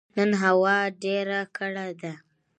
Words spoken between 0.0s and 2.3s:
نن هوا ډيره کړه ده